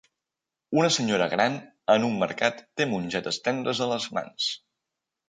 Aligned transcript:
Una 0.77 0.87
senyora 0.93 1.27
gran 1.33 1.57
en 1.95 2.07
un 2.07 2.15
mercat 2.23 2.63
té 2.81 2.87
mongetes 2.95 3.39
tendres 3.49 3.83
a 3.85 3.89
les 3.93 4.09
mans. 4.19 4.49